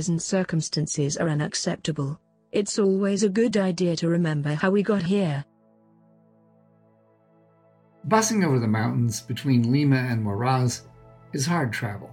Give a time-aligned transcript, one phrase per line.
[0.00, 2.18] present circumstances are unacceptable,
[2.52, 5.44] it's always a good idea to remember how we got here.
[8.08, 10.84] Bussing over the mountains between Lima and Moraz
[11.34, 12.08] is hard travel.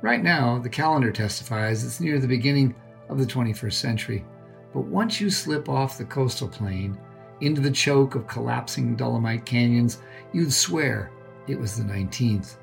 [0.00, 2.74] Right now, the calendar testifies it's near the beginning
[3.10, 4.24] of the 21st century,
[4.72, 6.96] but once you slip off the coastal plain
[7.42, 10.00] into the choke of collapsing Dolomite canyons,
[10.32, 11.10] you'd swear
[11.48, 12.56] it was the 19th.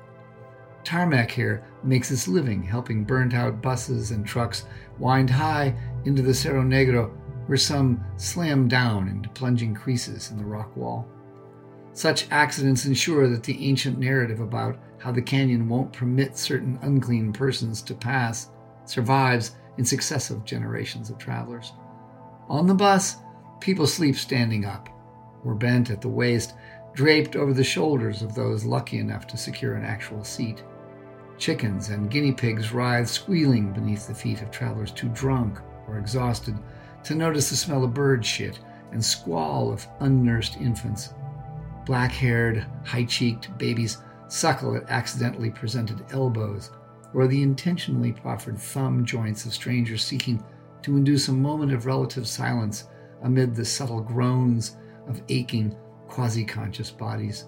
[0.84, 4.64] Tarmac here makes its living helping burnt out buses and trucks
[4.98, 5.74] wind high
[6.04, 7.12] into the Cerro Negro,
[7.46, 11.06] where some slam down into plunging creases in the rock wall.
[11.92, 17.32] Such accidents ensure that the ancient narrative about how the canyon won't permit certain unclean
[17.32, 18.48] persons to pass
[18.84, 21.72] survives in successive generations of travelers.
[22.48, 23.16] On the bus,
[23.60, 24.88] people sleep standing up,
[25.44, 26.54] or bent at the waist,
[26.94, 30.62] draped over the shoulders of those lucky enough to secure an actual seat.
[31.38, 35.58] Chickens and guinea pigs writhe squealing beneath the feet of travelers too drunk
[35.88, 36.56] or exhausted
[37.04, 38.60] to notice the smell of bird shit
[38.92, 41.14] and squall of unnursed infants.
[41.84, 46.70] Black haired, high cheeked babies suckle at accidentally presented elbows
[47.14, 50.42] or the intentionally proffered thumb joints of strangers seeking
[50.82, 52.88] to induce a moment of relative silence
[53.22, 55.76] amid the subtle groans of aching,
[56.08, 57.46] quasi conscious bodies.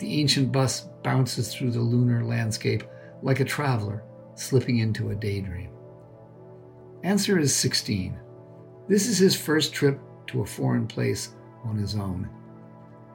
[0.00, 2.84] The ancient bus bounces through the lunar landscape
[3.22, 4.02] like a traveler
[4.34, 5.68] slipping into a daydream.
[7.02, 8.18] Answer is 16.
[8.88, 12.30] This is his first trip to a foreign place on his own.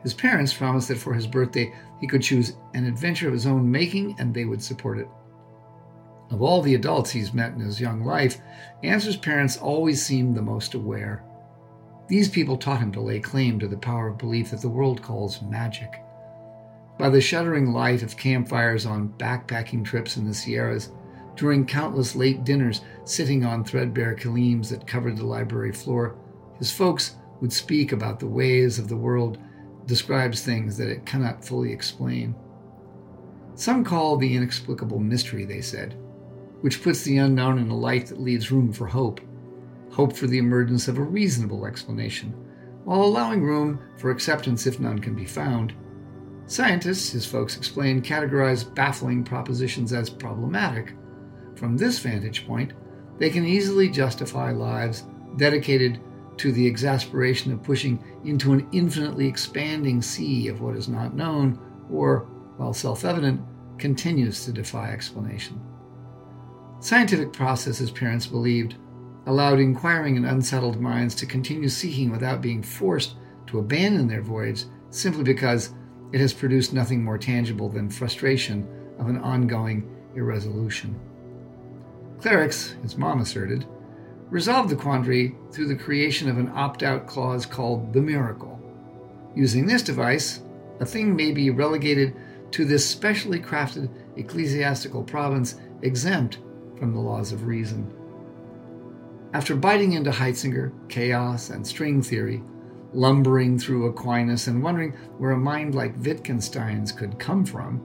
[0.04, 3.72] His parents promised that for his birthday he could choose an adventure of his own
[3.72, 5.08] making and they would support it.
[6.30, 8.40] Of all the adults he's met in his young life,
[8.84, 11.24] Answer's parents always seemed the most aware.
[12.08, 15.02] These people taught him to lay claim to the power of belief that the world
[15.02, 16.05] calls magic.
[16.98, 20.92] By the shuddering light of campfires on backpacking trips in the Sierras,
[21.36, 26.16] during countless late dinners sitting on threadbare kilims that covered the library floor,
[26.58, 29.38] his folks would speak about the ways of the world
[29.86, 32.34] describes things that it cannot fully explain.
[33.56, 35.96] Some call the inexplicable mystery, they said,
[36.62, 39.20] which puts the unknown in a light that leaves room for hope,
[39.92, 42.34] hope for the emergence of a reasonable explanation,
[42.86, 45.74] while allowing room for acceptance if none can be found.
[46.48, 50.94] Scientists, his folks explain, categorize baffling propositions as problematic.
[51.56, 52.74] From this vantage point,
[53.18, 55.04] they can easily justify lives
[55.38, 56.00] dedicated
[56.38, 61.60] to the exasperation of pushing into an infinitely expanding sea of what is not known,
[61.90, 63.42] or, while self evident,
[63.78, 65.60] continues to defy explanation.
[66.80, 68.76] Scientific processes, parents believed,
[69.26, 73.16] allowed inquiring and unsettled minds to continue seeking without being forced
[73.48, 75.72] to abandon their voyage simply because
[76.12, 78.68] it has produced nothing more tangible than frustration
[79.00, 81.00] of an ongoing irresolution.
[82.20, 83.66] Clerics, his mom asserted,
[84.30, 88.60] resolved the quandary through the creation of an opt out clause called the miracle.
[89.36, 90.42] Using this device,
[90.80, 92.16] a thing may be relegated
[92.52, 96.40] to this specially crafted ecclesiastical province exempt
[96.78, 97.94] from the laws of reason.
[99.34, 102.42] After biting into Heisinga, chaos, and string theory,
[102.96, 107.82] lumbering through Aquinas and wondering where a mind like Wittgenstein's could come from,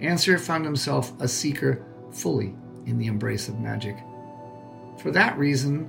[0.00, 2.54] Answer found himself a seeker fully
[2.86, 3.96] in the embrace of magic.
[4.98, 5.88] For that reason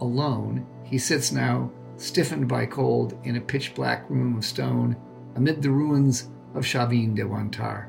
[0.00, 4.96] alone, he sits now, stiffened by cold, in a pitch black room of stone
[5.34, 7.88] amid the ruins of Chavin de Huantar.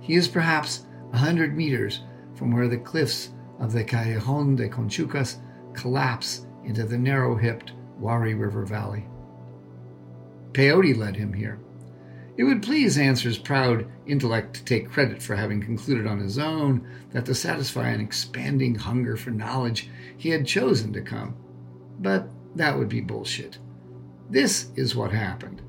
[0.00, 2.00] He is perhaps a hundred meters
[2.34, 5.36] from where the cliffs of the Callejon de Conchucos
[5.74, 9.06] collapse into the narrow hipped Wari River Valley.
[10.54, 11.58] Peyote led him here.
[12.36, 16.88] It would please Answer's proud intellect to take credit for having concluded on his own
[17.12, 21.36] that to satisfy an expanding hunger for knowledge he had chosen to come.
[22.00, 23.58] But that would be bullshit.
[24.30, 25.62] This is what happened.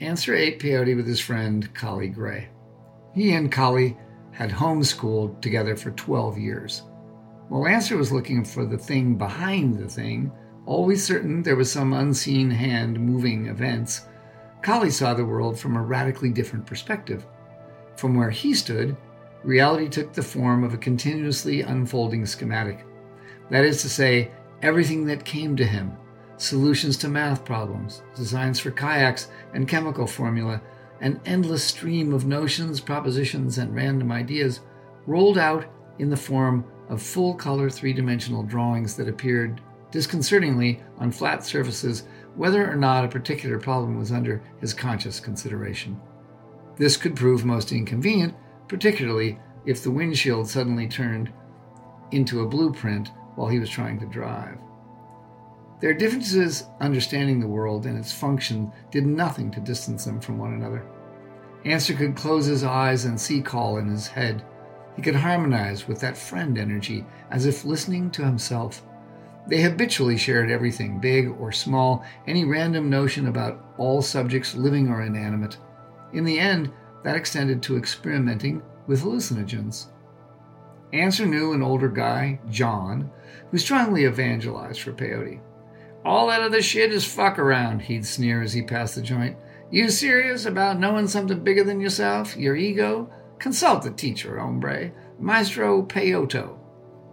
[0.00, 2.48] Answer ate peyote with his friend, Kali Gray.
[3.14, 3.96] He and Kali
[4.30, 6.82] had homeschooled together for 12 years.
[7.48, 10.32] While Answer was looking for the thing behind the thing,
[10.66, 14.02] always certain there was some unseen hand moving events,
[14.62, 17.24] Kali saw the world from a radically different perspective.
[17.96, 18.96] From where he stood,
[19.44, 22.84] reality took the form of a continuously unfolding schematic.
[23.48, 24.32] That is to say,
[24.62, 25.96] everything that came to him
[26.38, 30.60] solutions to math problems, designs for kayaks and chemical formula,
[31.00, 34.60] an endless stream of notions, propositions, and random ideas
[35.06, 35.64] rolled out
[35.98, 39.60] in the form of full color three dimensional drawings that appeared
[39.90, 42.04] disconcertingly on flat surfaces,
[42.34, 46.00] whether or not a particular problem was under his conscious consideration.
[46.76, 48.34] This could prove most inconvenient,
[48.68, 51.32] particularly if the windshield suddenly turned
[52.10, 54.58] into a blueprint while he was trying to drive.
[55.80, 60.54] Their differences understanding the world and its function did nothing to distance them from one
[60.54, 60.86] another.
[61.64, 64.44] Answer could close his eyes and see Kal in his head.
[64.94, 68.85] He could harmonize with that friend energy as if listening to himself.
[69.48, 75.02] They habitually shared everything, big or small, any random notion about all subjects, living or
[75.02, 75.56] inanimate.
[76.12, 76.72] In the end,
[77.04, 79.86] that extended to experimenting with hallucinogens.
[80.92, 83.10] Answer knew an older guy, John,
[83.50, 85.40] who strongly evangelized for peyote.
[86.04, 89.36] All that other shit is fuck around, he'd sneer as he passed the joint.
[89.70, 93.10] You serious about knowing something bigger than yourself, your ego?
[93.38, 96.58] Consult the teacher, hombre, Maestro Peyoto.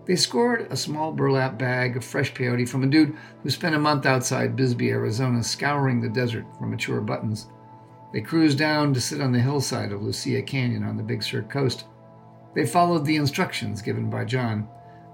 [0.06, 3.80] They scored a small burlap bag of fresh peyote from a dude who spent a
[3.80, 7.48] month outside Bisbee, Arizona, scouring the desert for mature buttons.
[8.12, 11.44] They cruised down to sit on the hillside of Lucia Canyon on the Big Sur
[11.44, 11.86] coast.
[12.54, 14.68] They followed the instructions given by John.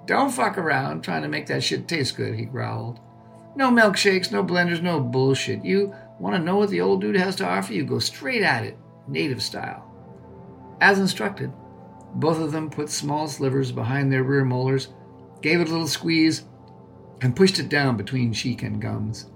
[0.06, 3.00] Don't fuck around trying to make that shit taste good, he growled.
[3.56, 5.64] No milkshakes, no blenders, no bullshit.
[5.64, 7.74] You want to know what the old dude has to offer?
[7.74, 8.78] You go straight at it,
[9.08, 9.86] native style.
[10.82, 11.52] As instructed,
[12.16, 14.90] both of them put small slivers behind their rear molars,
[15.42, 16.44] gave it a little squeeze,
[17.22, 19.30] and pushed it down between cheek and gums.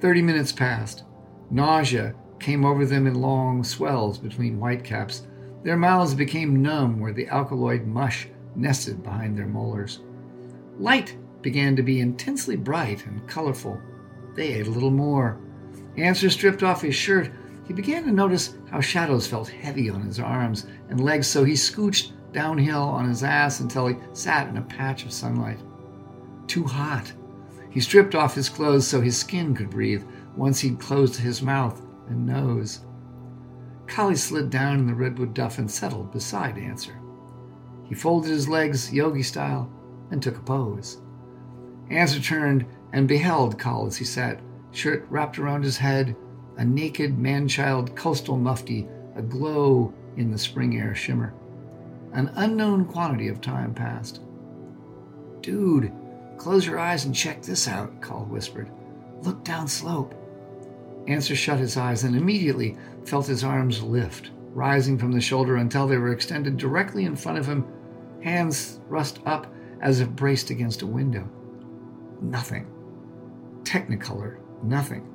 [0.00, 1.04] Thirty minutes passed.
[1.50, 5.22] Nausea came over them in long swells between whitecaps.
[5.62, 10.00] Their mouths became numb where the alkaloid mush nested behind their molars.
[10.78, 13.80] Light began to be intensely bright and colorful.
[14.34, 15.38] They ate a little more.
[15.96, 17.30] Answer stripped off his shirt.
[17.66, 21.54] He began to notice how shadows felt heavy on his arms and legs, so he
[21.54, 25.60] scooched downhill on his ass until he sat in a patch of sunlight.
[26.46, 27.12] Too hot.
[27.70, 30.04] He stripped off his clothes so his skin could breathe
[30.36, 32.80] once he'd closed his mouth and nose.
[33.86, 36.98] Kali slid down in the redwood duff and settled beside Answer.
[37.84, 39.70] He folded his legs yogi style
[40.10, 41.00] and took a pose.
[41.90, 46.16] Answer turned and beheld Kal as he sat, shirt wrapped around his head,
[46.56, 51.34] a naked man child coastal mufti aglow in the spring air shimmer.
[52.12, 54.20] An unknown quantity of time passed.
[55.40, 55.92] Dude,
[56.36, 58.70] close your eyes and check this out, Kal whispered.
[59.22, 60.14] Look down slope.
[61.06, 65.86] Answer shut his eyes and immediately felt his arms lift, rising from the shoulder until
[65.86, 67.66] they were extended directly in front of him,
[68.22, 71.28] hands thrust up as if braced against a window.
[72.20, 72.70] Nothing.
[73.64, 75.11] Technicolor, nothing.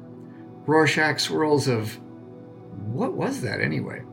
[0.67, 1.97] Rorschach swirls of.
[2.91, 4.03] What was that anyway?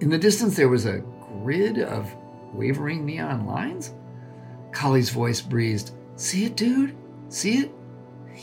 [0.00, 1.02] In the distance, there was a
[1.42, 2.10] grid of
[2.54, 3.92] wavering neon lines.
[4.72, 6.96] Kali's voice breezed, See it, dude?
[7.28, 7.72] See it?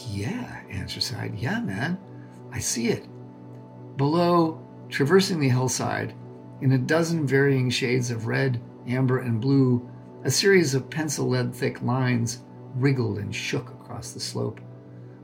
[0.10, 1.36] Yeah, Answer sighed.
[1.36, 1.98] Yeah, man.
[2.52, 3.08] I see it.
[3.98, 6.13] Below, traversing the hillside,
[6.62, 9.89] in a dozen varying shades of red, amber, and blue,
[10.24, 12.44] a series of pencil lead thick lines
[12.75, 14.60] wriggled and shook across the slope.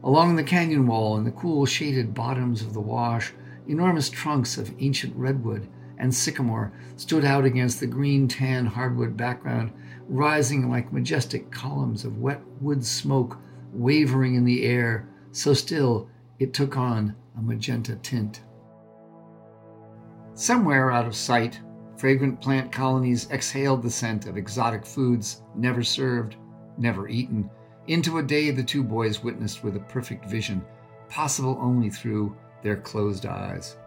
[0.03, 3.33] Along the canyon wall and the cool shaded bottoms of the wash,
[3.67, 5.67] enormous trunks of ancient redwood
[5.99, 9.71] and sycamore stood out against the green tan hardwood background,
[10.09, 13.37] rising like majestic columns of wet wood smoke
[13.71, 18.41] wavering in the air, so still it took on a magenta tint.
[20.33, 21.61] Somewhere out of sight,
[21.95, 26.37] fragrant plant colonies exhaled the scent of exotic foods never served,
[26.79, 27.47] never eaten,
[27.87, 30.63] into a day the two boys witnessed with a perfect vision,
[31.09, 33.77] possible only through their closed eyes.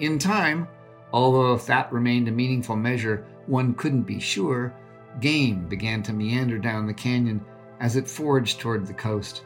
[0.00, 0.66] In time,
[1.12, 4.74] although if that remained a meaningful measure, one couldn't be sure,
[5.20, 7.44] game began to meander down the canyon
[7.80, 9.44] as it forged toward the coast.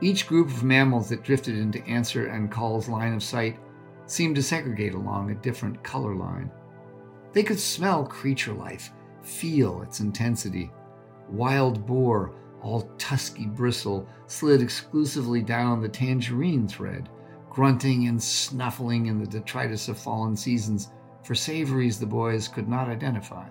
[0.00, 3.58] Each group of mammals that drifted into Answer and Kal's line of sight
[4.06, 6.50] seemed to segregate along a different color line.
[7.32, 8.92] They could smell creature life,
[9.22, 10.70] feel its intensity.
[11.28, 17.08] Wild boar, all tusky bristle, slid exclusively down the tangerine thread,
[17.50, 20.90] grunting and snuffling in the detritus of fallen seasons
[21.24, 23.46] for savories the boys could not identify.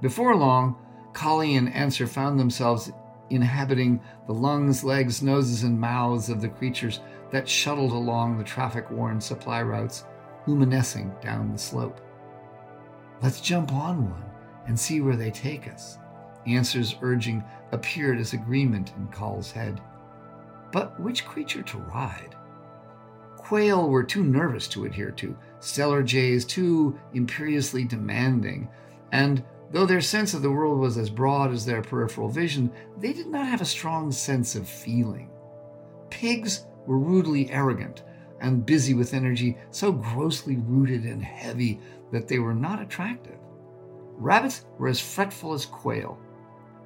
[0.00, 0.76] Before long,
[1.12, 2.90] Kali and Answer found themselves
[3.30, 8.90] inhabiting the lungs, legs, noses, and mouths of the creatures that shuttled along the traffic
[8.90, 10.04] worn supply routes,
[10.46, 12.00] luminescing down the slope.
[13.22, 14.24] Let's jump on one
[14.66, 15.98] and see where they take us.
[16.46, 19.80] Answers urging appeared as agreement in Kal's head.
[20.70, 22.36] But which creature to ride?
[23.36, 28.68] Quail were too nervous to adhere to, stellar jays too imperiously demanding,
[29.10, 33.14] and Though their sense of the world was as broad as their peripheral vision, they
[33.14, 35.30] did not have a strong sense of feeling.
[36.10, 38.02] Pigs were rudely arrogant
[38.40, 43.38] and busy with energy so grossly rooted and heavy that they were not attractive.
[44.18, 46.18] Rabbits were as fretful as quail.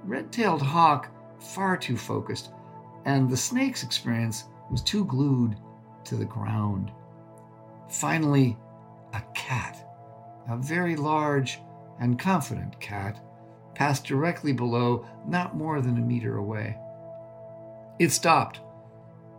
[0.07, 1.11] Red tailed hawk,
[1.41, 2.53] far too focused,
[3.05, 5.57] and the snake's experience was too glued
[6.05, 6.93] to the ground.
[7.91, 8.57] Finally,
[9.13, 9.85] a cat,
[10.49, 11.61] a very large
[11.99, 13.21] and confident cat,
[13.75, 16.79] passed directly below, not more than a meter away.
[17.99, 18.61] It stopped.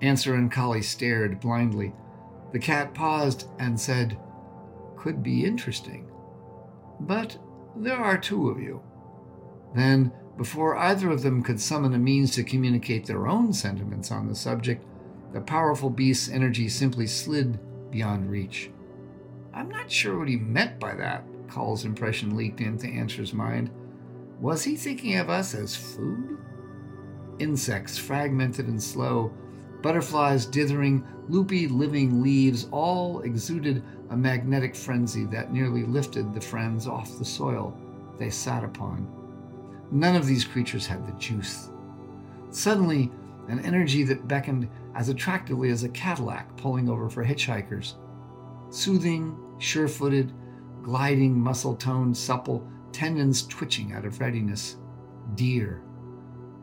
[0.01, 1.93] Answer and Kali stared blindly.
[2.51, 4.17] The cat paused and said,
[4.95, 6.09] Could be interesting.
[6.99, 7.37] But
[7.75, 8.81] there are two of you.
[9.75, 14.27] Then, before either of them could summon a means to communicate their own sentiments on
[14.27, 14.85] the subject,
[15.33, 17.59] the powerful beast's energy simply slid
[17.91, 18.69] beyond reach.
[19.53, 23.71] I'm not sure what he meant by that, Kal's impression leaked into Answer's mind.
[24.39, 26.37] Was he thinking of us as food?
[27.39, 29.33] Insects, fragmented and slow,
[29.81, 36.87] butterflies dithering, loopy living leaves all exuded a magnetic frenzy that nearly lifted the friends
[36.87, 37.75] off the soil
[38.17, 39.16] they sat upon.
[39.91, 41.69] None of these creatures had the juice.
[42.51, 43.11] Suddenly,
[43.47, 47.93] an energy that beckoned as attractively as a Cadillac pulling over for hitchhikers.
[48.69, 50.33] Soothing, sure footed,
[50.83, 54.77] gliding, muscle toned, supple, tendons twitching out of readiness.
[55.35, 55.81] Deer.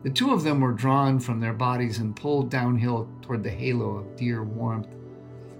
[0.03, 3.97] The two of them were drawn from their bodies and pulled downhill toward the halo
[3.97, 4.89] of deer warmth.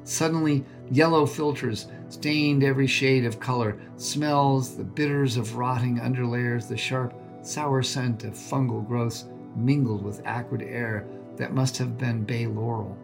[0.04, 6.78] Suddenly, yellow filters stained every shade of color, smells, the bitters of rotting underlayers, the
[6.78, 7.14] sharp,
[7.48, 9.26] sour scent of fungal growths
[9.56, 12.98] mingled with acrid air that must have been bay laurel.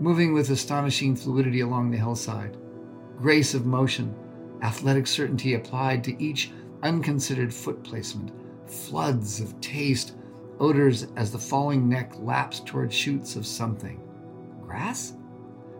[0.00, 2.56] Moving with astonishing fluidity along the hillside,
[3.18, 4.14] grace of motion,
[4.62, 6.50] athletic certainty applied to each
[6.82, 8.32] unconsidered foot placement,
[8.66, 10.14] floods of taste,
[10.58, 14.00] odors as the falling neck laps toward shoots of something.
[14.62, 15.14] Grass?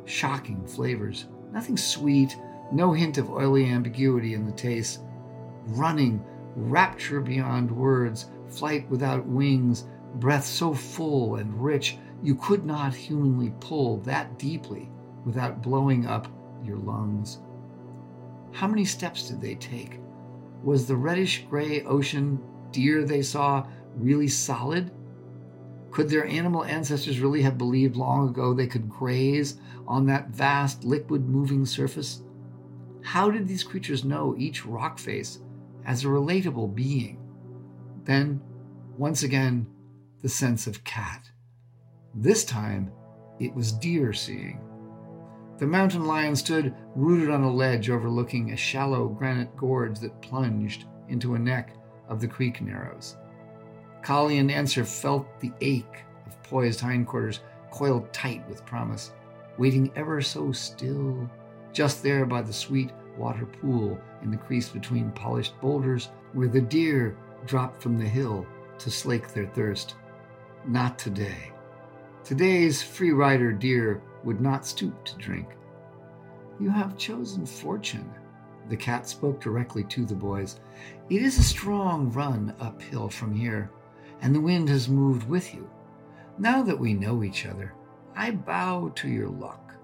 [0.04, 1.26] Shocking flavors.
[1.52, 2.36] Nothing sweet,
[2.72, 5.00] no hint of oily ambiguity in the taste.
[5.66, 6.24] Running,
[6.56, 13.52] rapture beyond words, flight without wings, breath so full and rich you could not humanly
[13.60, 14.88] pull that deeply
[15.24, 16.28] without blowing up
[16.64, 17.38] your lungs.
[18.52, 20.00] How many steps did they take?
[20.62, 24.90] Was the reddish gray ocean deer they saw really solid?
[25.90, 30.84] Could their animal ancestors really have believed long ago they could graze on that vast
[30.84, 32.22] liquid moving surface?
[33.02, 35.40] How did these creatures know each rock face
[35.86, 37.18] as a relatable being?
[38.04, 38.40] Then,
[38.96, 39.66] once again,
[40.22, 41.30] the sense of cat.
[42.14, 42.92] This time,
[43.40, 44.60] it was deer seeing.
[45.58, 50.86] The mountain lion stood rooted on a ledge overlooking a shallow granite gorge that plunged
[51.08, 51.76] into a neck
[52.08, 53.16] of the creek narrows.
[54.02, 59.12] Kali and Answer felt the ache of poised hindquarters coiled tight with promise,
[59.58, 61.30] waiting ever so still,
[61.72, 66.60] just there by the sweet water pool in the crease between polished boulders where the
[66.60, 67.16] deer
[67.46, 68.46] dropped from the hill
[68.78, 69.94] to slake their thirst.
[70.66, 71.52] Not today.
[72.24, 75.48] Today's free rider deer would not stoop to drink.
[76.58, 78.10] You have chosen fortune.
[78.70, 80.60] The cat spoke directly to the boys.
[81.10, 83.70] It is a strong run uphill from here
[84.22, 85.68] and the wind has moved with you.
[86.38, 87.74] Now that we know each other,
[88.16, 89.74] I bow to your luck.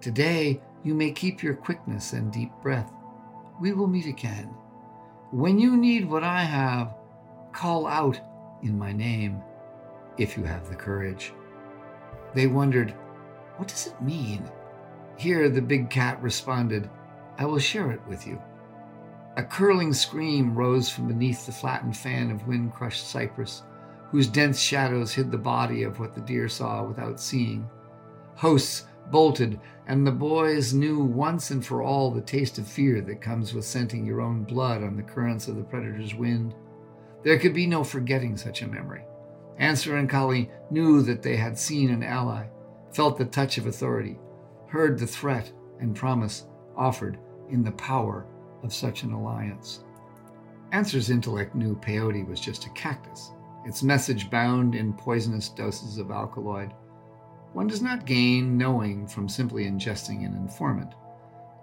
[0.00, 2.92] Today, you may keep your quickness and deep breath.
[3.60, 4.54] We will meet again.
[5.30, 6.94] When you need what I have,
[7.52, 8.20] call out
[8.62, 9.42] in my name,
[10.18, 11.32] if you have the courage.
[12.34, 12.94] They wondered,
[13.56, 14.50] What does it mean?
[15.16, 16.88] Here the big cat responded,
[17.38, 18.40] I will share it with you.
[19.36, 23.62] A curling scream rose from beneath the flattened fan of wind crushed cypress
[24.12, 27.66] whose dense shadows hid the body of what the deer saw without seeing.
[28.34, 33.20] Hosts bolted, and the boys knew once and for all the taste of fear that
[33.20, 36.54] comes with scenting your own blood on the currents of the predator's wind.
[37.22, 39.04] There could be no forgetting such a memory.
[39.58, 42.46] Answer and Kali knew that they had seen an ally,
[42.92, 44.18] felt the touch of authority,
[44.66, 47.18] heard the threat and promise offered
[47.50, 48.26] in the power
[48.62, 49.84] of such an alliance.
[50.72, 53.32] Answer's intellect knew peyote was just a cactus,
[53.66, 56.72] its message bound in poisonous doses of alkaloid.
[57.52, 60.94] One does not gain knowing from simply ingesting an informant.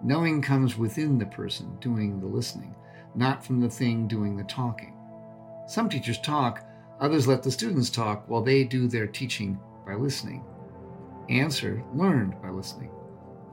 [0.02, 2.76] Knowing comes within the person doing the listening,
[3.16, 4.94] not from the thing doing the talking.
[5.66, 6.64] Some teachers talk,
[7.00, 10.44] others let the students talk while they do their teaching by listening.
[11.28, 12.90] Answer learned by listening.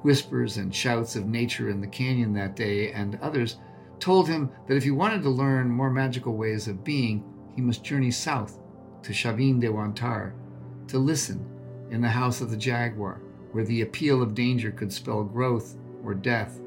[0.04, 3.58] Whispers and shouts of nature in the canyon that day and others
[4.00, 7.24] told him that if he wanted to learn more magical ways of being,
[7.56, 8.60] he must journey south
[9.02, 10.34] to Chavin de Huantar
[10.88, 11.57] to listen
[11.90, 16.14] in the house of the jaguar, where the appeal of danger could spell growth or
[16.14, 16.60] death,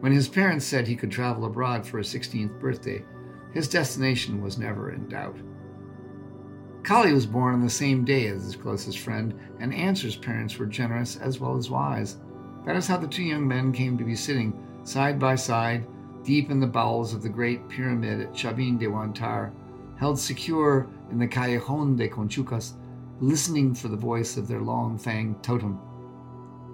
[0.00, 3.04] When his parents said he could travel abroad for his 16th birthday,
[3.52, 5.36] his destination was never in doubt.
[6.82, 10.66] Kali was born on the same day as his closest friend, and Answer's parents were
[10.66, 12.16] generous as well as wise.
[12.64, 15.86] That is how the two young men came to be sitting side by side,
[16.24, 19.52] deep in the bowels of the great pyramid at Chavin de Huantar,
[19.98, 22.72] held secure in the Callejon de Conchucos,
[23.20, 25.80] listening for the voice of their long fanged totem.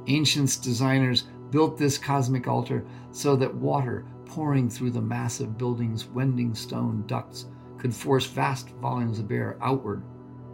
[0.06, 6.54] Ancients designers built this cosmic altar so that water pouring through the massive building's wending
[6.54, 7.46] stone ducts
[7.78, 10.02] could force vast volumes of air outward,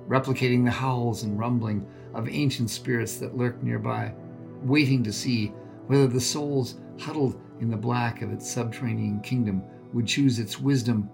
[0.08, 4.12] replicating the howls and rumbling of ancient spirits that lurked nearby,
[4.62, 5.48] waiting to see
[5.86, 11.08] whether the souls huddled in the black of its subterranean kingdom would choose its wisdom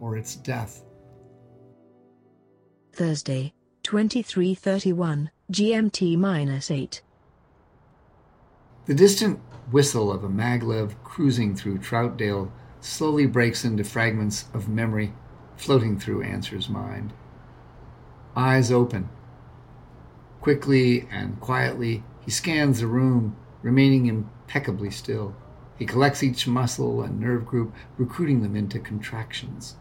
[0.00, 0.84] or its death.
[2.92, 3.52] Thursday,
[3.86, 7.02] 2331, GMT 8.
[8.86, 9.38] The distant
[9.70, 12.50] whistle of a maglev cruising through Troutdale
[12.80, 15.12] slowly breaks into fragments of memory
[15.56, 17.12] floating through Answer's mind.
[18.34, 19.08] Eyes open.
[20.40, 25.36] Quickly and quietly, he scans the room, remaining impeccably still.
[25.78, 29.76] He collects each muscle and nerve group, recruiting them into contractions,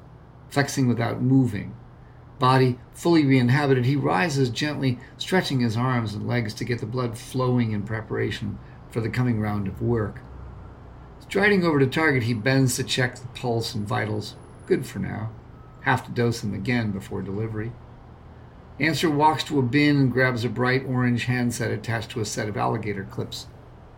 [0.51, 1.75] flexing without moving,
[2.39, 6.85] Body fully re inhabited, he rises gently, stretching his arms and legs to get the
[6.85, 10.19] blood flowing in preparation for the coming round of work.
[11.19, 14.35] Striding over to target, he bends to check the pulse and vitals.
[14.65, 15.31] Good for now.
[15.81, 17.71] Have to dose him again before delivery.
[18.79, 22.49] Answer walks to a bin and grabs a bright orange handset attached to a set
[22.49, 23.47] of alligator clips.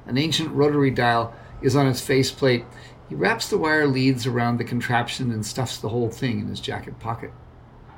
[0.06, 2.66] An ancient rotary dial is on its faceplate.
[3.10, 6.60] He wraps the wire leads around the contraption and stuffs the whole thing in his
[6.60, 7.32] jacket pocket.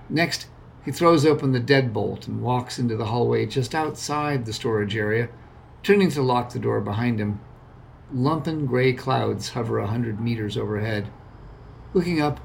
[0.09, 0.47] Next,
[0.83, 5.29] he throws open the deadbolt and walks into the hallway just outside the storage area,
[5.83, 7.39] turning to lock the door behind him.
[8.13, 11.09] Lumpen gray clouds hover a hundred meters overhead.
[11.93, 12.39] Looking up,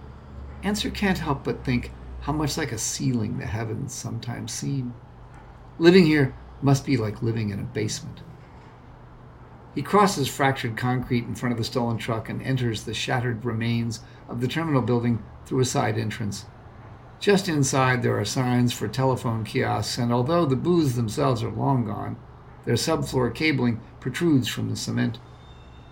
[0.64, 4.94] Answer can't help but think how much like a ceiling the heavens sometimes seem.
[5.78, 8.22] Living here must be like living in a basement.
[9.74, 14.00] He crosses fractured concrete in front of the stolen truck and enters the shattered remains
[14.26, 16.46] of the terminal building through a side entrance.
[17.24, 21.86] Just inside, there are signs for telephone kiosks, and although the booths themselves are long
[21.86, 22.18] gone,
[22.66, 25.18] their subfloor cabling protrudes from the cement.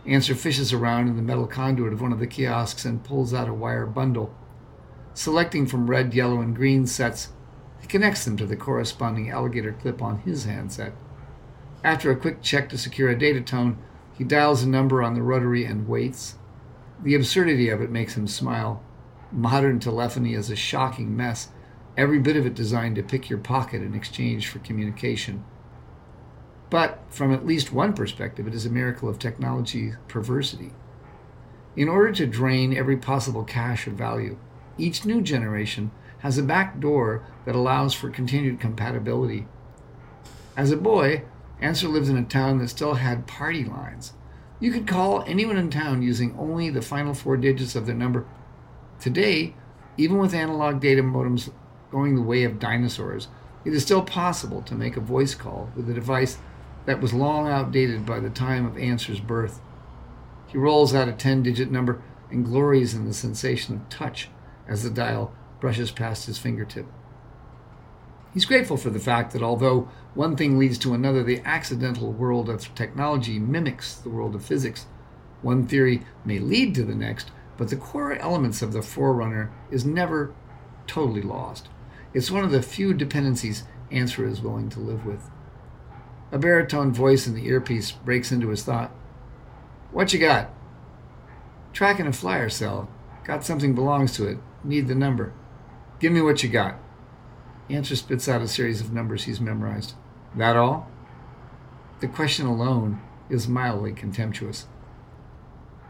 [0.07, 3.49] Answer fishes around in the metal conduit of one of the kiosks and pulls out
[3.49, 4.35] a wire bundle.
[5.15, 7.31] Selecting from red, yellow, and green sets,
[7.81, 10.93] he connects them to the corresponding alligator clip on his handset.
[11.83, 13.79] After a quick check to secure a data tone,
[14.13, 16.35] he dials a number on the rotary and waits.
[17.03, 18.83] The absurdity of it makes him smile.
[19.33, 21.49] Modern telephony is a shocking mess,
[21.97, 25.45] every bit of it designed to pick your pocket in exchange for communication.
[26.69, 30.73] But from at least one perspective, it is a miracle of technology perversity.
[31.77, 34.39] In order to drain every possible cache of value,
[34.77, 39.47] each new generation has a back door that allows for continued compatibility.
[40.57, 41.23] As a boy,
[41.63, 44.15] Answer lived in a town that still had party lines.
[44.59, 48.27] You could call anyone in town using only the final four digits of their number
[49.03, 49.53] Today,
[49.97, 51.51] even with analog data modems
[51.91, 53.27] going the way of dinosaurs,
[53.65, 56.39] it is still possible to make a voice call with a device
[56.87, 59.61] that was long outdated by the time of Answer's birth.
[60.47, 64.29] He rolls out a 10 digit number and glories in the sensation of touch
[64.69, 66.87] as the dial brushes past his fingertip.
[68.33, 72.49] He's grateful for the fact that although one thing leads to another, the accidental world
[72.49, 74.87] of technology mimics the world of physics.
[75.43, 79.87] One theory may lead to the next, but the core elements of the Forerunner is
[79.87, 80.35] never
[80.89, 81.69] totally lost.
[82.13, 85.31] It's one of the few dependencies Answer is willing to live with.
[86.33, 88.91] A baritone voice in the earpiece breaks into his thought.
[89.93, 90.51] What you got?
[91.73, 92.89] Tracking a flyer cell.
[93.23, 94.39] Got something belongs to it.
[94.65, 95.33] Need the number.
[96.01, 96.81] Give me what you got.
[97.71, 99.95] Answer spits out a series of numbers he's memorized.
[100.35, 100.91] That all?
[102.01, 104.67] The question alone is mildly contemptuous.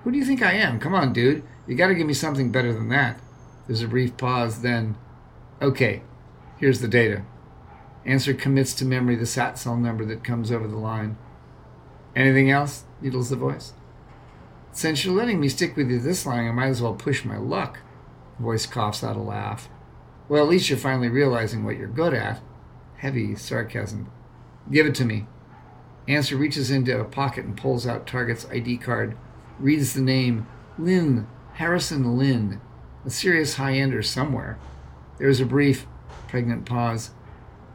[0.05, 0.81] Who do you think I am?
[0.81, 1.45] Come on, dude.
[1.67, 3.21] You got to give me something better than that.
[3.67, 4.97] There's a brief pause, then,
[5.61, 6.03] okay,
[6.59, 7.23] here's the data.
[8.05, 11.17] Answer commits to memory the SAT cell number that comes over the line.
[12.17, 12.85] Anything else?
[13.01, 13.73] needles the voice.
[14.73, 17.37] Since you're letting me stick with you this long, I might as well push my
[17.37, 17.79] luck.
[18.39, 19.69] The voice coughs out a laugh.
[20.29, 22.41] Well, at least you're finally realizing what you're good at.
[22.97, 24.11] Heavy sarcasm.
[24.71, 25.27] Give it to me.
[26.09, 29.17] Answer reaches into a pocket and pulls out Target's ID card,
[29.59, 30.47] reads the name
[30.79, 32.61] Lynn Harrison Lynn,
[33.05, 34.59] a serious high ender somewhere.
[35.19, 35.87] There is a brief,
[36.29, 37.11] pregnant pause.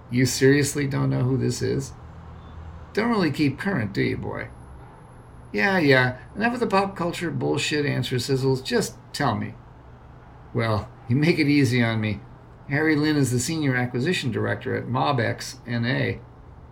[0.09, 1.93] You seriously don't know who this is?
[2.93, 4.47] Don't really keep current, do you, boy?
[5.53, 8.63] Yeah, yeah, enough of the pop culture bullshit answer sizzles.
[8.63, 9.53] Just tell me.
[10.53, 12.19] Well, you make it easy on me.
[12.69, 16.19] Harry Lin is the senior acquisition director at MobX NA,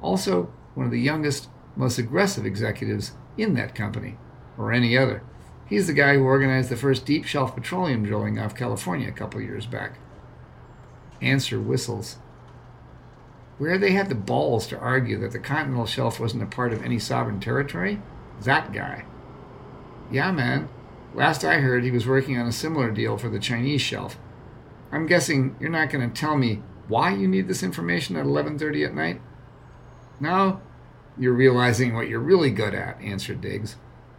[0.02, 4.18] also one of the youngest, most aggressive executives in that company,
[4.58, 5.24] or any other.
[5.68, 9.42] He's the guy who organized the first deep shelf petroleum drilling off California a couple
[9.42, 9.98] years back.
[11.22, 12.18] Answer whistles.
[13.58, 16.84] Where they had the balls to argue that the continental shelf wasn't a part of
[16.84, 18.02] any sovereign territory?
[18.44, 19.06] That guy.
[20.12, 20.70] Yeah, man.
[21.14, 24.18] Last I heard, he was working on a similar deal for the Chinese shelf.
[24.92, 28.86] I'm guessing you're not going to tell me why you need this information at 11:30
[28.86, 29.22] at night?
[30.20, 30.62] No,
[31.18, 33.78] you're realizing what you're really good at, answered Diggs.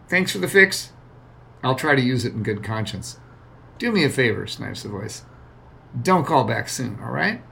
[0.09, 0.93] Thanks for the fix.
[1.67, 3.19] I'll try to use it in good conscience.
[3.79, 5.25] Do me a favor, snipes the voice.
[6.01, 7.43] Don't call back soon, all right?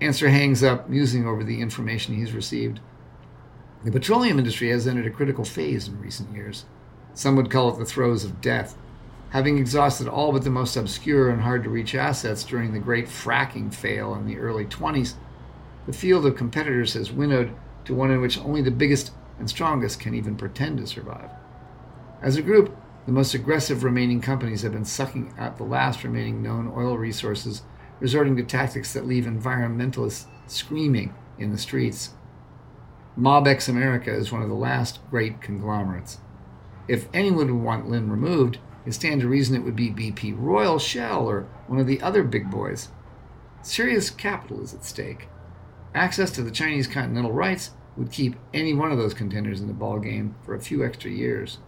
[0.00, 2.80] Answer hangs up, musing over the information he's received.
[3.84, 6.64] The petroleum industry has entered a critical phase in recent years.
[7.12, 8.74] Some would call it the throes of death.
[9.32, 13.04] Having exhausted all but the most obscure and hard to reach assets during the great
[13.04, 15.12] fracking fail in the early 20s,
[15.84, 20.00] the field of competitors has winnowed to one in which only the biggest and strongest
[20.00, 21.30] can even pretend to survive.
[22.20, 22.76] As a group,
[23.06, 27.62] the most aggressive remaining companies have been sucking out the last remaining known oil resources,
[28.00, 32.10] resorting to tactics that leave environmentalists screaming in the streets.
[33.16, 36.18] MobX America is one of the last great conglomerates.
[36.88, 40.78] If anyone would want Lin removed, it stands to reason it would be BP Royal,
[40.78, 42.88] Shell, or one of the other big boys.
[43.62, 45.28] Serious capital is at stake.
[45.94, 49.72] Access to the Chinese continental rights would keep any one of those contenders in the
[49.72, 51.58] ballgame for a few extra years.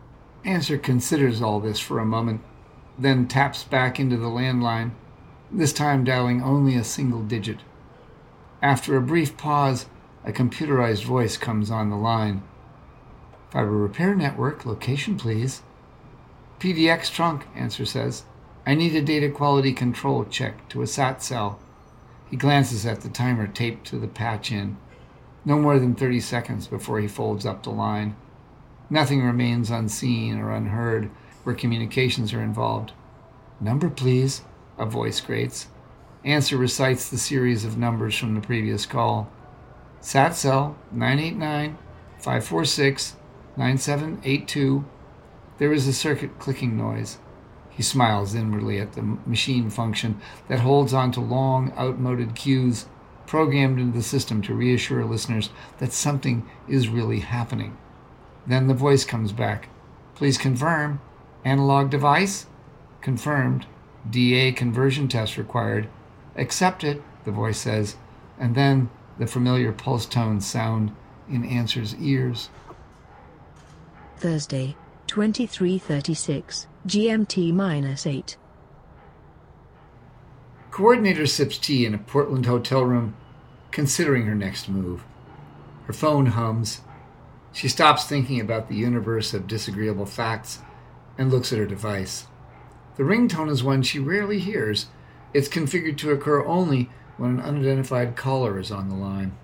[0.44, 2.40] Answer considers all this for a moment,
[2.98, 4.92] then taps back into the landline,
[5.50, 7.58] this time dialing only a single digit.
[8.62, 9.86] After a brief pause,
[10.24, 12.42] a computerized voice comes on the line.
[13.50, 15.62] Fiber repair network, location please.
[16.58, 18.24] PDX trunk, answer says.
[18.66, 21.58] I need a data quality control check to a SAT cell.
[22.30, 24.76] He glances at the timer taped to the patch in.
[25.44, 28.14] No more than 30 seconds before he folds up the line.
[28.90, 31.10] Nothing remains unseen or unheard
[31.44, 32.92] where communications are involved.
[33.60, 34.42] Number, please,
[34.76, 35.68] a voice grates.
[36.24, 39.30] Answer recites the series of numbers from the previous call.
[40.00, 41.78] SAT cell 989
[42.18, 43.16] 546
[43.56, 44.84] 9782.
[45.58, 47.18] There is a circuit clicking noise.
[47.70, 52.86] He smiles inwardly at the machine function that holds on to long, outmoded cues
[53.26, 57.76] programmed into the system to reassure listeners that something is really happening.
[58.46, 59.68] Then the voice comes back.
[60.14, 61.00] Please confirm.
[61.44, 62.46] Analog device?
[63.00, 63.66] Confirmed.
[64.08, 65.88] DA conversion test required.
[66.36, 67.96] Accepted, the voice says,
[68.38, 70.94] and then the familiar pulse tones sound
[71.28, 72.48] in Answer's ears.
[74.16, 74.76] Thursday,
[75.06, 78.36] 2336, GMT minus 8.
[80.70, 83.14] Coordinator sips tea in a Portland hotel room,
[83.70, 85.04] considering her next move.
[85.86, 86.80] Her phone hums.
[87.52, 90.60] She stops thinking about the universe of disagreeable facts
[91.18, 92.26] and looks at her device.
[92.96, 94.86] The ringtone is one she rarely hears.
[95.34, 99.36] It's configured to occur only when an unidentified caller is on the line.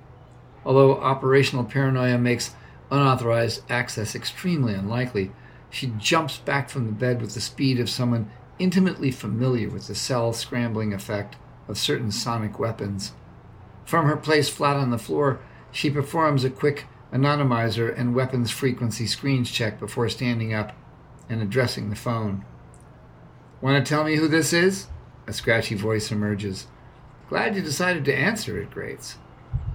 [0.65, 2.55] Although operational paranoia makes
[2.91, 5.33] unauthorized access extremely unlikely,
[5.71, 9.95] she jumps back from the bed with the speed of someone intimately familiar with the
[9.95, 11.37] cell scrambling effect
[11.69, 13.13] of certain sonic weapons.
[13.85, 15.41] From her place flat on the floor,
[15.71, 20.73] she performs a quick anonymizer and weapons frequency screens check before standing up
[21.29, 22.45] and addressing the phone.
[23.61, 24.89] Want to tell me who this is?
[25.27, 26.67] A scratchy voice emerges.
[27.29, 29.17] Glad you decided to answer, it grates.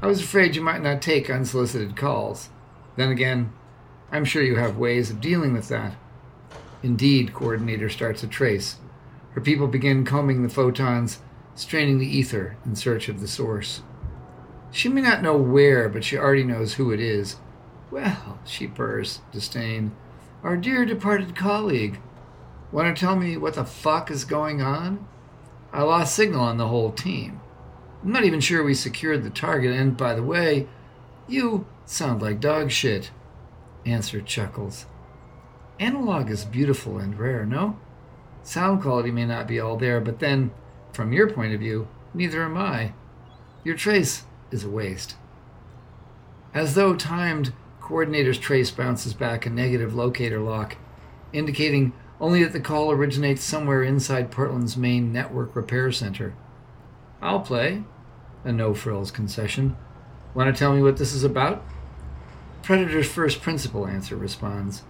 [0.02, 2.50] I was afraid you might not take unsolicited calls.
[2.96, 3.52] Then again,
[4.12, 5.96] I'm sure you have ways of dealing with that.
[6.84, 8.78] Indeed, coordinator starts a trace.
[9.32, 11.20] Her people begin combing the photons,
[11.56, 13.82] straining the ether in search of the source.
[14.72, 17.36] She may not know where, but she already knows who it is.
[17.92, 19.92] Well, she purrs, disdain.
[20.44, 22.00] Our dear departed colleague.
[22.72, 25.06] Want to tell me what the fuck is going on?
[25.74, 27.42] I lost signal on the whole team.
[28.02, 30.68] I'm not even sure we secured the target, and by the way,
[31.28, 33.12] you sound like dog shit.
[33.86, 34.86] Answer chuckles.
[35.80, 37.78] Analog is beautiful and rare, no?
[38.44, 40.52] Sound quality may not be all there, but then,
[40.94, 42.94] from your point of view, neither am I.
[43.64, 45.16] Your trace is a waste.
[46.54, 50.78] As though timed, coordinator's trace bounces back a negative locator lock,
[51.34, 56.34] indicating only that the call originates somewhere inside Portland's main network repair center.
[57.22, 57.84] I'll play.
[58.44, 59.76] A no frills concession.
[60.34, 61.64] Want to tell me what this is about?
[62.64, 64.84] Predator's first principle, Answer responds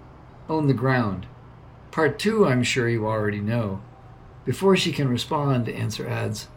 [0.52, 1.26] own the ground.
[1.92, 3.82] Part two, I'm sure you already know.
[4.46, 6.48] Before she can respond, Answer adds,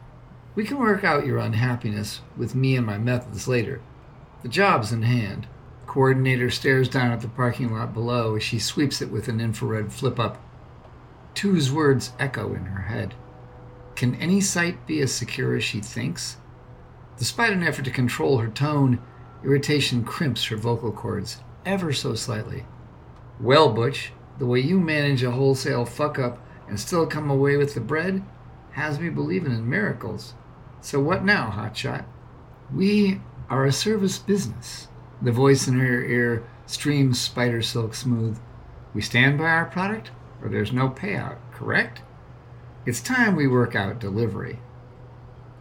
[0.57, 3.81] We can work out your unhappiness with me and my methods later.
[4.43, 5.49] The job's in hand.
[5.87, 9.93] Coordinator stares down at the parking lot below as she sweeps it with an infrared
[9.93, 10.41] flip up.
[11.35, 13.15] Two's words echo in her head.
[13.97, 16.37] Can any site be as secure as she thinks?
[17.19, 19.01] Despite an effort to control her tone,
[19.45, 22.65] irritation crimps her vocal cords ever so slightly.
[23.41, 26.39] Well, Butch, the way you manage a wholesale fuck up
[26.69, 28.23] and still come away with the bread
[28.73, 30.35] has me believing in miracles.
[30.85, 32.05] So what now, hotshot?
[32.71, 34.89] We are a service business.
[35.23, 38.39] The voice in her ear streams spider silk smooth.
[38.93, 40.11] We stand by our product,
[40.43, 42.03] or there's no payout, correct?
[42.85, 44.59] It's time we work out delivery.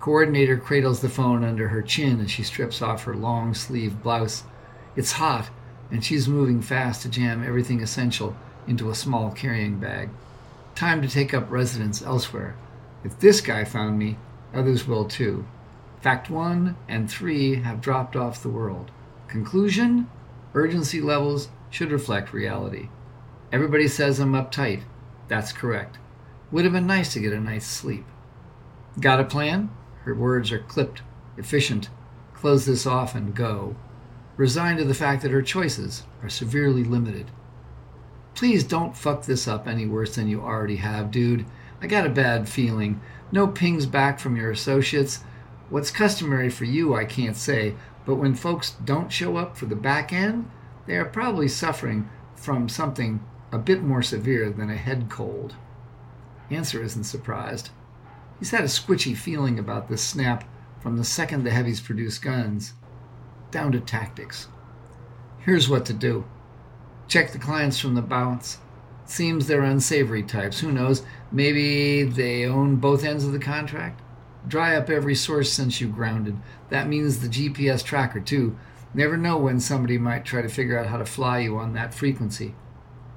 [0.02, 4.44] Coordinator cradles the phone under her chin as she strips off her long sleeve blouse.
[4.98, 5.50] It's hot,
[5.90, 8.36] and she's moving fast to jam everything essential
[8.68, 10.10] into a small carrying bag.
[10.76, 12.58] Time to take up residence elsewhere.
[13.06, 14.18] If this guy found me,
[14.54, 15.46] others will too.
[16.02, 18.92] Fact one and three have dropped off the world.
[19.28, 20.10] Conclusion
[20.54, 22.90] urgency levels should reflect reality.
[23.52, 24.84] Everybody says I'm uptight.
[25.28, 25.98] That's correct.
[26.52, 28.06] Would have been nice to get a night's sleep.
[29.00, 29.72] Got a plan?
[30.04, 31.02] Her words are clipped,
[31.38, 31.90] efficient.
[32.34, 33.76] Close this off and go.
[34.36, 37.32] Resigned to the fact that her choices are severely limited.
[38.36, 41.46] Please don't fuck this up any worse than you already have, dude.
[41.82, 43.00] I got a bad feeling.
[43.34, 45.24] No pings back from your associates.
[45.72, 47.74] What's customary for you, I can't say,
[48.06, 50.52] but when folks don't show up for the back end,
[50.86, 55.56] they are probably suffering from something a bit more severe than a head cold.
[56.52, 57.72] Answer isn't surprised.
[58.38, 60.44] He's had a squitchy feeling about this snap
[60.80, 62.74] from the second the heavies produced guns.
[63.50, 64.48] Down to tactics.
[65.40, 66.26] Here's what to do
[67.08, 68.60] check the clients from the bounce.
[69.06, 70.60] Seems they're unsavory types.
[70.60, 71.04] Who knows?
[71.32, 74.02] Maybe they own both ends of the contract?
[74.48, 76.38] Dry up every source since you grounded.
[76.70, 78.58] That means the GPS tracker, too.
[78.94, 81.94] Never know when somebody might try to figure out how to fly you on that
[81.94, 82.56] frequency.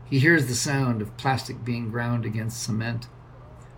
[0.08, 3.08] He hears the sound of plastic being ground against cement.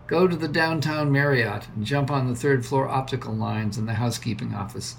[0.06, 3.94] Go to the downtown Marriott and jump on the third floor optical lines in the
[3.94, 4.96] housekeeping office.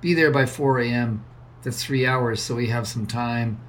[0.00, 1.24] Be there by 4 a.m.
[1.62, 3.60] That's three hours, so we have some time.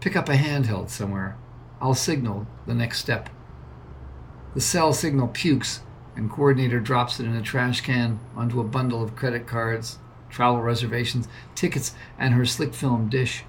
[0.00, 1.36] Pick up a handheld somewhere.
[1.80, 3.30] I'll signal the next step.
[4.54, 5.80] The cell signal pukes,
[6.16, 10.60] and coordinator drops it in a trash can onto a bundle of credit cards, travel
[10.60, 13.44] reservations, tickets, and her slick film dish.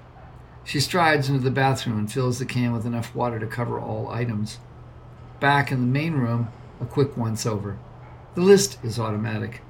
[0.62, 4.08] She strides into the bathroom and fills the can with enough water to cover all
[4.08, 4.58] items.
[5.40, 6.48] Back in the main room,
[6.80, 7.78] a quick once over.
[8.34, 9.62] The list is automatic.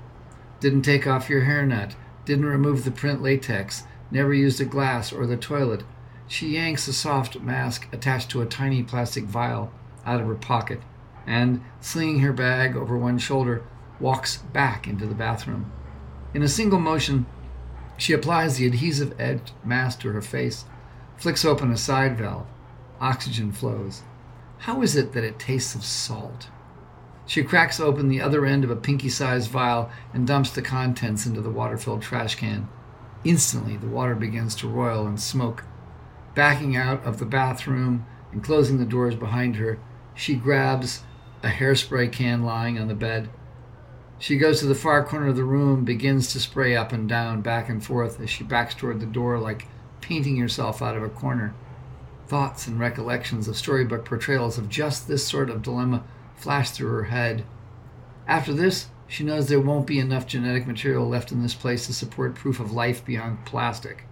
[0.61, 1.95] Didn't take off your hairnet,
[2.27, 5.85] didn't remove the print latex, never used a glass or the toilet.
[6.31, 9.73] She yanks a soft mask attached to a tiny plastic vial
[10.07, 10.81] out of her pocket
[11.27, 13.65] and, slinging her bag over one shoulder,
[13.99, 15.73] walks back into the bathroom.
[16.33, 17.27] In a single motion,
[17.97, 20.67] she applies the adhesive edged mask to her face,
[21.17, 22.47] flicks open a side valve.
[23.01, 24.03] Oxygen flows.
[24.59, 26.47] How is it that it tastes of salt?
[27.27, 31.27] She cracks open the other end of a pinky sized vial and dumps the contents
[31.27, 32.69] into the water filled trash can.
[33.25, 35.65] Instantly, the water begins to roil and smoke.
[36.35, 39.79] Backing out of the bathroom and closing the doors behind her,
[40.15, 41.03] she grabs
[41.43, 43.29] a hairspray can lying on the bed.
[44.19, 47.41] She goes to the far corner of the room, begins to spray up and down,
[47.41, 49.67] back and forth as she backs toward the door like
[50.03, 51.55] painting herself out of a corner.
[52.29, 56.05] Thoughts and recollections of storybook portrayals of just this sort of dilemma
[56.37, 57.45] flash through her head.
[58.27, 61.95] After this, she knows there won't be enough genetic material left in this place to
[61.95, 64.05] support proof of life beyond plastic.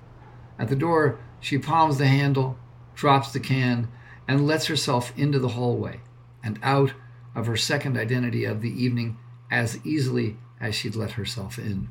[0.59, 2.59] At the door, she palms the handle,
[2.95, 3.89] drops the can,
[4.27, 6.01] and lets herself into the hallway
[6.43, 6.93] and out
[7.35, 9.17] of her second identity of the evening
[9.51, 11.89] as easily as she'd let herself in.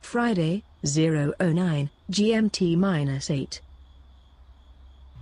[0.00, 3.60] Friday, 009, GMT minus 8.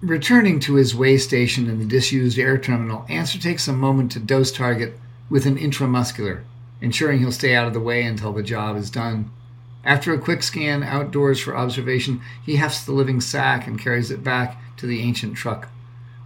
[0.01, 4.19] Returning to his way station in the disused air terminal, Answer takes a moment to
[4.19, 4.99] dose target
[5.31, 6.43] with an intramuscular,
[6.81, 9.31] ensuring he'll stay out of the way until the job is done.
[9.85, 14.23] After a quick scan outdoors for observation, he hefts the living sack and carries it
[14.23, 15.69] back to the ancient truck.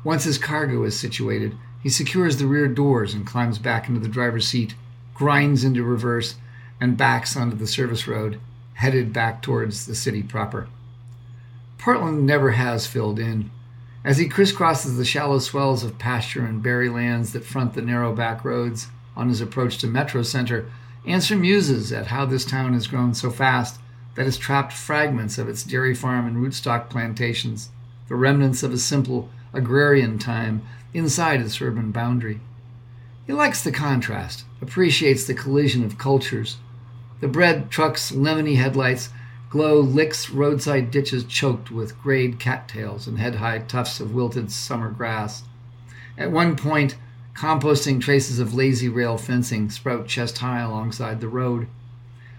[0.04, 4.08] Once his cargo is situated, he secures the rear doors and climbs back into the
[4.08, 4.74] driver's seat,
[5.14, 6.34] grinds into reverse,
[6.80, 8.38] and backs onto the service road,
[8.74, 10.68] headed back towards the city proper.
[11.78, 13.50] Portland never has filled in.
[14.04, 18.14] As he crisscrosses the shallow swells of pasture and berry lands that front the narrow
[18.14, 20.66] back roads on his approach to Metro Center,
[21.06, 23.80] Answer muses at how this town has grown so fast
[24.16, 27.70] that has trapped fragments of its dairy farm and rootstock plantations,
[28.08, 32.40] the remnants of a simple agrarian time inside its urban boundary.
[33.26, 36.56] He likes the contrast, appreciates the collision of cultures.
[37.20, 39.10] The bread truck's lemony headlights
[39.48, 44.90] glow licks roadside ditches choked with grayed cattails and head high tufts of wilted summer
[44.90, 45.44] grass.
[46.18, 46.96] At one point,
[47.36, 51.68] composting traces of lazy rail fencing sprout chest high alongside the road.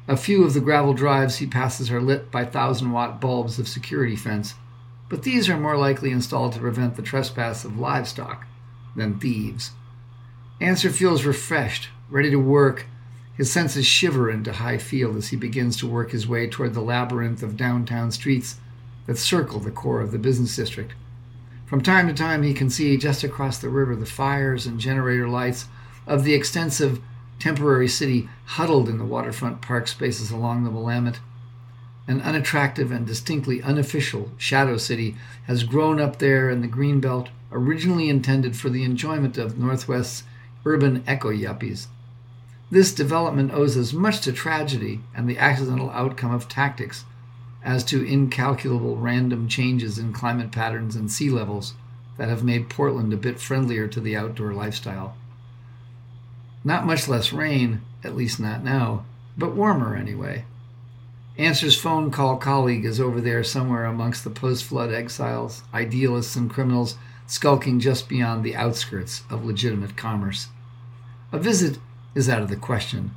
[0.08, 3.68] A few of the gravel drives he passes are lit by thousand watt bulbs of
[3.68, 4.56] security fence,
[5.08, 8.48] but these are more likely installed to prevent the trespass of livestock
[8.96, 9.72] than thieves.
[10.60, 12.88] Answer feels refreshed, ready to work,
[13.36, 16.82] his senses shiver into high field as he begins to work his way toward the
[16.82, 18.56] labyrinth of downtown streets
[19.06, 20.94] that circle the core of the business district.
[21.68, 25.28] From time to time, he can see just across the river the fires and generator
[25.28, 25.66] lights
[26.08, 27.02] of the extensive
[27.40, 31.20] temporary city huddled in the waterfront park spaces along the Willamette.
[32.08, 38.08] An unattractive and distinctly unofficial shadow city has grown up there in the greenbelt, originally
[38.08, 40.24] intended for the enjoyment of Northwest's
[40.66, 41.88] urban eco yuppies.
[42.72, 47.04] This development owes as much to tragedy and the accidental outcome of tactics
[47.68, 51.74] as to incalculable random changes in climate patterns and sea levels
[52.18, 55.18] that have made Portland a bit friendlier to the outdoor lifestyle.
[56.64, 59.04] Not much less rain, at least not now,
[59.38, 60.46] but warmer anyway.
[61.38, 66.50] Answer's phone call colleague is over there somewhere amongst the post flood exiles, idealists, and
[66.50, 66.96] criminals
[67.28, 70.48] skulking just beyond the outskirts of legitimate commerce.
[71.34, 71.80] A visit
[72.16, 73.12] is out of the question,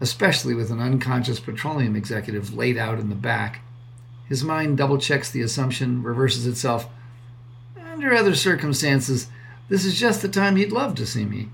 [0.00, 3.62] especially with an unconscious petroleum executive laid out in the back.
[4.28, 6.88] His mind double checks the assumption, reverses itself.
[7.92, 9.28] Under other circumstances,
[9.68, 11.48] this is just the time he'd love to see me.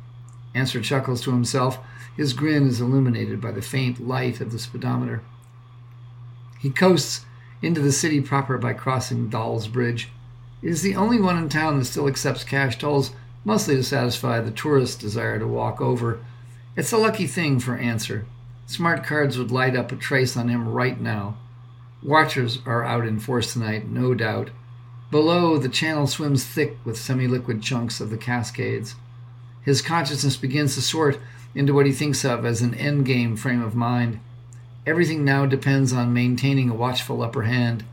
[0.55, 1.79] Answer chuckles to himself.
[2.17, 5.23] His grin is illuminated by the faint light of the speedometer.
[6.59, 7.25] He coasts
[7.63, 10.09] into the city proper by crossing Dahl's Bridge.
[10.63, 13.13] It is the only one in town that still accepts cash tolls,
[13.45, 16.21] mostly to satisfy the tourist's desire to walk over
[16.75, 18.25] it's a lucky thing for answer.
[18.67, 21.37] Smart cards would light up a trace on him right now.
[22.03, 24.51] Watchers are out in force tonight, no doubt.
[25.11, 28.95] Below, the channel swims thick with semi liquid chunks of the Cascades.
[29.63, 31.21] His consciousness begins to sort
[31.55, 34.19] into what he thinks of as an endgame frame of mind.
[34.87, 37.85] Everything now depends on maintaining a watchful upper hand.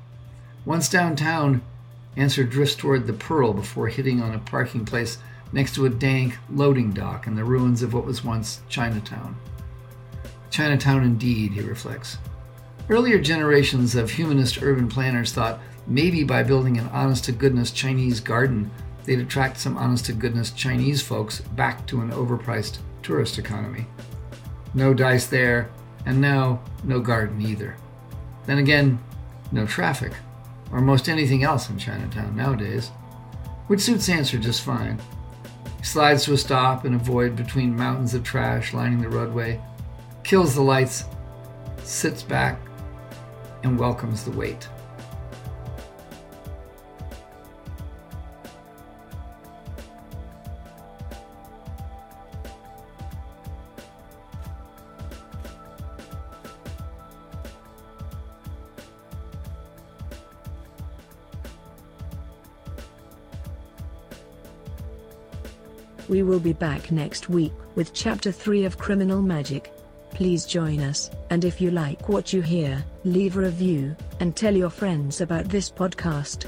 [0.66, 1.62] Once downtown,
[2.20, 5.20] Answer drifts toward the Pearl before hitting on a parking place
[5.54, 9.38] next to a dank loading dock in the ruins of what was once Chinatown.
[10.50, 12.18] Chinatown indeed, he reflects.
[12.90, 18.20] Earlier generations of humanist urban planners thought maybe by building an honest to goodness Chinese
[18.20, 18.72] garden,
[19.06, 23.86] they'd attract some honest to goodness Chinese folks back to an overpriced tourist economy.
[24.74, 25.70] No dice there,
[26.08, 27.76] and now no garden either.
[28.48, 28.98] Then again,
[29.52, 30.14] no traffic,
[30.72, 32.88] or most anything else in Chinatown nowadays,
[33.68, 35.00] which suits Answer just fine.
[35.84, 39.62] Slides to a stop in a void between mountains of trash lining the roadway,
[40.24, 41.04] kills the lights,
[41.84, 42.60] sits back,
[43.64, 44.68] and welcomes the wait.
[66.10, 69.72] We will be back next week with Chapter 3 of Criminal Magic.
[70.10, 74.56] Please join us, and if you like what you hear, leave a review, and tell
[74.56, 76.46] your friends about this podcast.